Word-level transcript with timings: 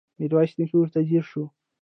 ميرويس 0.19 0.51
نيکه 0.59 0.75
ورته 0.77 0.99
ځير 1.07 1.23
شو. 1.31 1.43